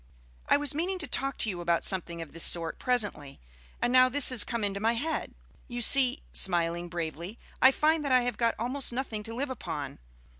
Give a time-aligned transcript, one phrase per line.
[0.49, 3.39] "I was meaning to talk to you about something of this sort presently,
[3.79, 5.35] and now this has come into my head.
[5.67, 9.99] You see," smiling bravely, "I find that I have got almost nothing to live upon.